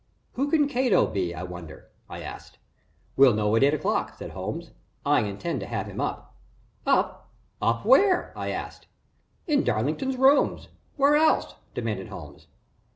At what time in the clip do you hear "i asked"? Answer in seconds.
2.09-2.57, 8.35-8.87